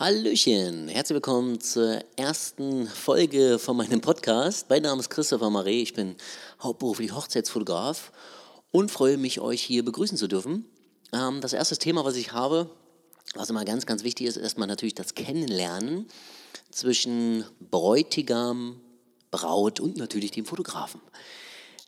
[0.00, 4.70] Hallöchen, herzlich willkommen zur ersten Folge von meinem Podcast.
[4.70, 6.14] Mein Name ist Christopher Maré, ich bin
[6.62, 8.12] hauptberuflich Hochzeitsfotograf
[8.70, 10.66] und freue mich, euch hier begrüßen zu dürfen.
[11.12, 12.70] Ähm, das erste Thema, was ich habe,
[13.34, 16.06] was immer ganz, ganz wichtig ist, ist erstmal natürlich das Kennenlernen
[16.70, 18.80] zwischen Bräutigam,
[19.32, 21.00] Braut und natürlich dem Fotografen.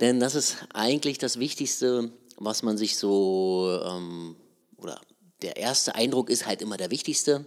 [0.00, 4.36] Denn das ist eigentlich das Wichtigste, was man sich so, ähm,
[4.76, 5.00] oder
[5.42, 7.44] der erste Eindruck ist halt immer der wichtigste.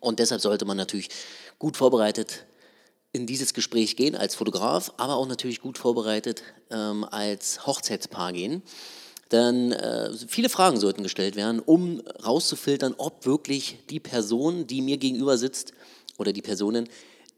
[0.00, 1.08] Und deshalb sollte man natürlich
[1.58, 2.46] gut vorbereitet
[3.12, 8.62] in dieses Gespräch gehen als Fotograf, aber auch natürlich gut vorbereitet ähm, als Hochzeitspaar gehen.
[9.32, 14.96] Denn äh, viele Fragen sollten gestellt werden, um rauszufiltern, ob wirklich die Person, die mir
[14.96, 15.72] gegenüber sitzt
[16.16, 16.88] oder die Personen,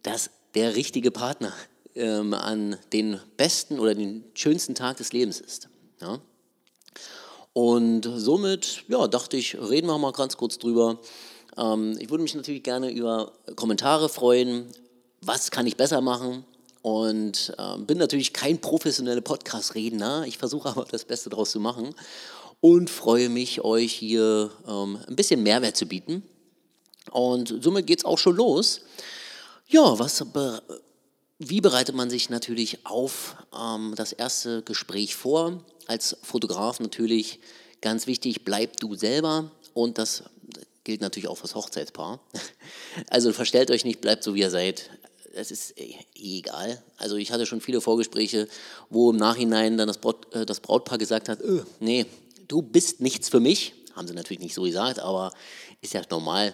[0.03, 1.53] dass der richtige Partner
[1.95, 5.69] ähm, an den besten oder den schönsten Tag des Lebens ist.
[6.01, 6.21] Ja?
[7.53, 11.01] Und somit ja, dachte ich, reden wir mal ganz kurz drüber,
[11.57, 14.67] ähm, ich würde mich natürlich gerne über Kommentare freuen.
[15.21, 16.45] Was kann ich besser machen?
[16.83, 20.25] Und äh, bin natürlich kein professioneller Podcast-Redner.
[20.27, 21.95] Ich versuche aber das Beste daraus zu machen
[22.61, 26.23] und freue mich, euch hier ähm, ein bisschen Mehrwert zu bieten.
[27.11, 28.83] Und somit geht es auch schon los.
[29.69, 30.25] Ja, was,
[31.39, 35.65] wie bereitet man sich natürlich auf ähm, das erste Gespräch vor?
[35.87, 37.41] Als Fotograf natürlich
[37.81, 39.51] ganz wichtig, bleib du selber.
[39.73, 40.25] Und das
[40.85, 42.21] gilt natürlich auch fürs Hochzeitspaar.
[43.09, 44.91] Also verstellt euch nicht, bleibt so wie ihr seid.
[45.33, 46.83] Es ist eh, eh egal.
[46.97, 48.49] Also ich hatte schon viele Vorgespräche,
[48.89, 52.07] wo im Nachhinein dann das, Braut, äh, das Brautpaar gesagt hat, öh, nee,
[52.49, 53.75] du bist nichts für mich.
[53.95, 55.33] Haben sie natürlich nicht so gesagt, aber
[55.81, 56.53] ist ja normal.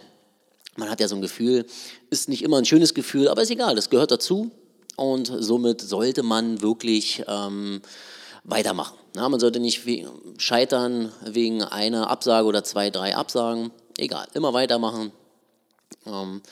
[0.77, 1.65] Man hat ja so ein Gefühl,
[2.11, 4.51] ist nicht immer ein schönes Gefühl, aber ist egal, das gehört dazu.
[4.97, 7.81] Und somit sollte man wirklich ähm,
[8.45, 8.99] weitermachen.
[9.15, 9.83] Na, man sollte nicht
[10.39, 15.13] scheitern wegen einer Absage oder zwei, drei Absagen egal, immer weitermachen.
[16.07, 16.43] Ähm,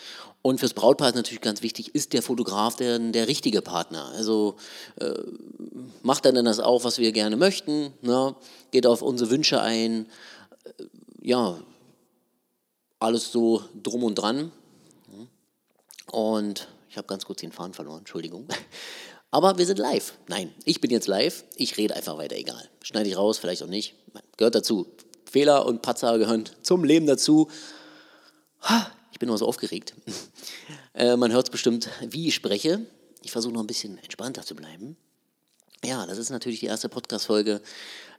[0.42, 4.12] und fürs Brautpaar ist natürlich ganz wichtig, ist der Fotograf der, der richtige Partner?
[4.14, 4.56] Also
[5.00, 5.14] äh,
[6.02, 7.94] macht er denn das auch, was wir gerne möchten?
[8.02, 8.34] Ne?
[8.70, 10.06] Geht auf unsere Wünsche ein?
[10.64, 10.84] Äh,
[11.22, 11.58] ja,
[12.98, 14.52] alles so drum und dran.
[16.10, 18.46] Und ich habe ganz kurz den Faden verloren, Entschuldigung.
[19.30, 20.14] Aber wir sind live.
[20.28, 21.42] Nein, ich bin jetzt live.
[21.56, 22.70] Ich rede einfach weiter, egal.
[22.82, 23.94] Schneide ich raus, vielleicht auch nicht.
[24.36, 24.86] Gehört dazu.
[25.34, 27.48] Fehler und Patzer gehören zum Leben dazu.
[29.10, 29.94] Ich bin immer so aufgeregt.
[30.96, 32.86] Äh, man hört es bestimmt, wie ich spreche.
[33.24, 34.96] Ich versuche noch ein bisschen entspannter zu bleiben.
[35.84, 37.60] Ja, das ist natürlich die erste Podcast-Folge.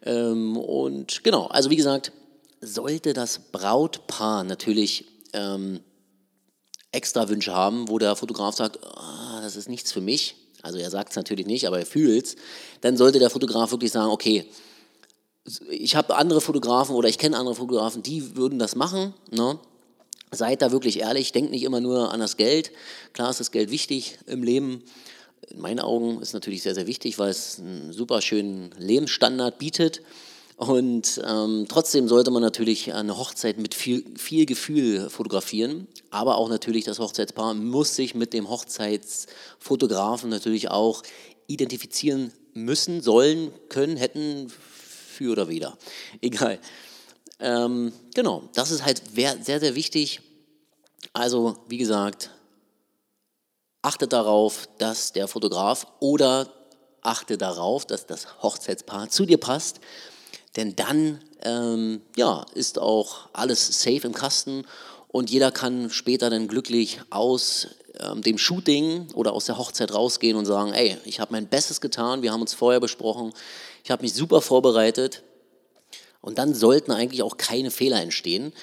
[0.04, 2.12] Ähm, und genau, also wie gesagt,
[2.60, 5.80] sollte das Brautpaar natürlich ähm,
[6.92, 10.90] extra Wünsche haben, wo der Fotograf sagt, oh, das ist nichts für mich, also er
[10.90, 12.36] sagt es natürlich nicht, aber er fühlt es,
[12.82, 14.50] dann sollte der Fotograf wirklich sagen, okay,
[15.70, 19.14] ich habe andere Fotografen oder ich kenne andere Fotografen, die würden das machen.
[19.32, 19.60] Ne?
[20.32, 22.72] Seid da wirklich ehrlich, denkt nicht immer nur an das Geld.
[23.14, 24.84] Klar ist das Geld wichtig im Leben.
[25.50, 29.60] In meinen Augen ist es natürlich sehr, sehr wichtig, weil es einen super schönen Lebensstandard
[29.60, 30.02] bietet.
[30.58, 35.88] Und ähm, trotzdem sollte man natürlich eine Hochzeit mit viel, viel Gefühl fotografieren.
[36.10, 41.04] Aber auch natürlich das Hochzeitspaar muss sich mit dem Hochzeitsfotografen natürlich auch
[41.48, 44.52] identifizieren müssen, sollen, können, hätten,
[45.16, 45.78] für oder wieder.
[46.22, 46.60] Egal.
[47.40, 50.22] Ähm, genau, das ist halt sehr, sehr wichtig.
[51.14, 52.30] Also, wie gesagt,
[53.82, 56.50] achtet darauf, dass der Fotograf oder
[57.02, 59.80] achte darauf, dass das Hochzeitspaar zu dir passt.
[60.56, 64.66] Denn dann ähm, ja, ist auch alles safe im Kasten
[65.08, 67.68] und jeder kann später dann glücklich aus
[68.00, 71.82] ähm, dem Shooting oder aus der Hochzeit rausgehen und sagen, ey, ich habe mein Bestes
[71.82, 73.34] getan, wir haben uns vorher besprochen,
[73.84, 75.24] ich habe mich super vorbereitet
[76.22, 78.54] und dann sollten eigentlich auch keine Fehler entstehen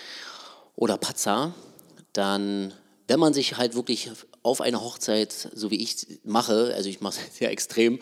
[0.75, 1.55] oder Patzer.
[2.13, 2.75] Dann,
[3.07, 4.11] wenn man sich halt wirklich
[4.43, 8.01] auf eine Hochzeit, so wie ich mache, also ich mache es sehr extrem,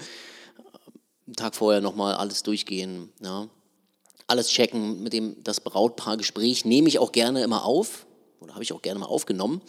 [1.27, 3.49] einen Tag vorher nochmal alles durchgehen, ja,
[4.27, 8.07] alles checken, mit dem das Brautpaargespräch nehme ich auch gerne immer auf
[8.41, 9.61] oder habe ich auch gerne mal aufgenommen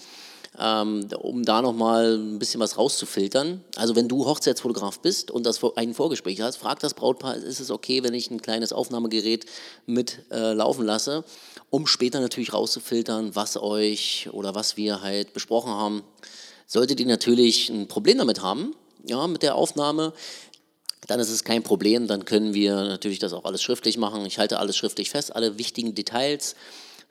[0.59, 3.63] ähm, um da nochmal ein bisschen was rauszufiltern.
[3.75, 7.71] Also wenn du Hochzeitsfotograf bist und das ein Vorgespräch hast, frag das Brautpaar, ist es
[7.71, 9.45] okay, wenn ich ein kleines Aufnahmegerät
[9.85, 11.23] mit äh, laufen lasse,
[11.69, 16.03] um später natürlich rauszufiltern, was euch oder was wir halt besprochen haben.
[16.67, 18.75] Solltet ihr natürlich ein Problem damit haben,
[19.05, 20.13] ja, mit der Aufnahme,
[21.07, 24.25] dann ist es kein Problem, dann können wir natürlich das auch alles schriftlich machen.
[24.25, 26.55] Ich halte alles schriftlich fest, alle wichtigen Details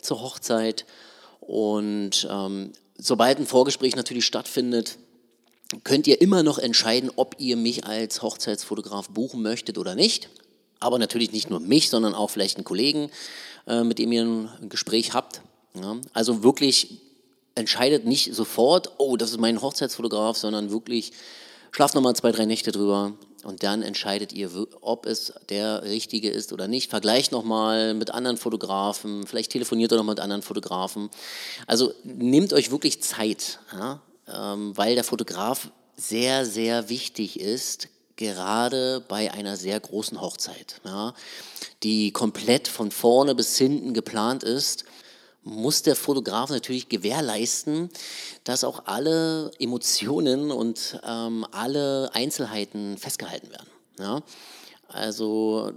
[0.00, 0.86] zur Hochzeit.
[1.40, 4.98] Und ähm, sobald ein Vorgespräch natürlich stattfindet,
[5.84, 10.28] könnt ihr immer noch entscheiden, ob ihr mich als Hochzeitsfotograf buchen möchtet oder nicht.
[10.80, 13.10] Aber natürlich nicht nur mich, sondern auch vielleicht einen Kollegen,
[13.66, 15.42] äh, mit dem ihr ein Gespräch habt.
[15.74, 17.00] Ja, also wirklich
[17.54, 21.12] entscheidet nicht sofort, oh, das ist mein Hochzeitsfotograf, sondern wirklich
[21.70, 23.12] schlaft nochmal zwei, drei Nächte drüber
[23.44, 24.50] und dann entscheidet ihr,
[24.80, 26.90] ob es der richtige ist oder nicht.
[26.90, 31.10] Vergleicht nochmal mit anderen Fotografen, vielleicht telefoniert ihr noch mit anderen Fotografen.
[31.66, 39.02] Also nehmt euch wirklich Zeit, ja, ähm, weil der Fotograf sehr, sehr wichtig ist, gerade
[39.08, 41.14] bei einer sehr großen Hochzeit, ja,
[41.82, 44.84] die komplett von vorne bis hinten geplant ist
[45.42, 47.90] muss der Fotograf natürlich gewährleisten,
[48.44, 53.68] dass auch alle Emotionen und ähm, alle Einzelheiten festgehalten werden.
[53.98, 54.22] Ja?
[54.88, 55.72] Also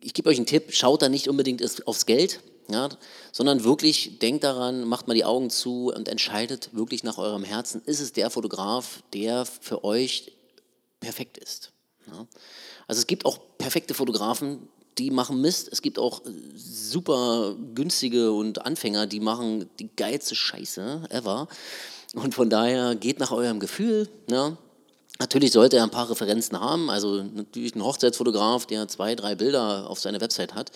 [0.00, 2.88] ich gebe euch einen Tipp, schaut da nicht unbedingt aufs Geld, ja,
[3.32, 7.82] sondern wirklich denkt daran, macht mal die Augen zu und entscheidet wirklich nach eurem Herzen,
[7.84, 10.32] ist es der Fotograf, der für euch
[11.00, 11.72] perfekt ist.
[12.06, 12.26] Ja?
[12.86, 15.68] Also es gibt auch perfekte Fotografen, die machen Mist.
[15.70, 16.22] Es gibt auch
[16.56, 21.48] super günstige und Anfänger, die machen die geilste Scheiße ever.
[22.14, 24.08] Und von daher geht nach eurem Gefühl.
[24.28, 24.56] Ne?
[25.18, 26.90] Natürlich sollte er ein paar Referenzen haben.
[26.90, 30.70] Also natürlich ein Hochzeitsfotograf, der zwei, drei Bilder auf seiner Website hat,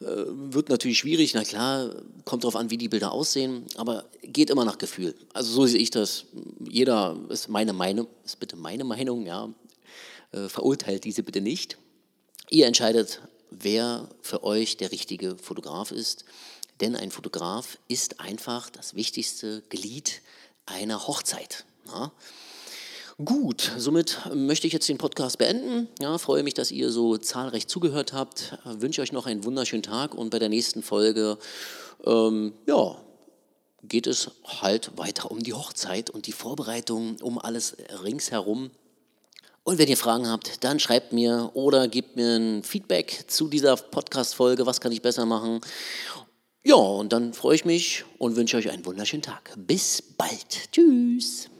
[0.00, 1.34] äh, wird natürlich schwierig.
[1.34, 1.90] Na klar,
[2.24, 5.14] kommt darauf an, wie die Bilder aussehen, aber geht immer nach Gefühl.
[5.32, 6.24] Also so sehe ich das.
[6.68, 9.48] Jeder ist meine Meinung, ist bitte meine Meinung, ja.
[10.32, 11.76] Äh, verurteilt diese bitte nicht.
[12.48, 13.20] Ihr entscheidet
[13.60, 16.24] wer für euch der richtige Fotograf ist.
[16.80, 20.20] Denn ein Fotograf ist einfach das wichtigste Glied
[20.66, 21.64] einer Hochzeit.
[21.86, 22.12] Ja.
[23.24, 25.86] Gut, somit möchte ich jetzt den Podcast beenden.
[26.00, 28.58] Ja, freue mich, dass ihr so zahlreich zugehört habt.
[28.64, 31.38] Wünsche euch noch einen wunderschönen Tag und bei der nächsten Folge
[32.04, 32.96] ähm, ja,
[33.82, 38.70] geht es halt weiter um die Hochzeit und die Vorbereitung um alles ringsherum.
[39.64, 43.76] Und wenn ihr Fragen habt, dann schreibt mir oder gebt mir ein Feedback zu dieser
[43.76, 44.66] Podcast-Folge.
[44.66, 45.60] Was kann ich besser machen?
[46.64, 49.52] Ja, und dann freue ich mich und wünsche euch einen wunderschönen Tag.
[49.56, 50.72] Bis bald.
[50.72, 51.51] Tschüss.